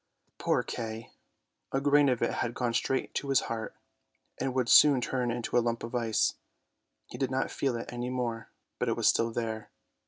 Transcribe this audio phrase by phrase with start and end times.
[0.39, 1.11] Poor Kay!
[1.71, 3.75] a grain of it had gone straight to his heart,
[4.39, 6.33] and would soon turn it to a lump of ice.
[7.05, 9.69] He did not feel it any more, but it was still there.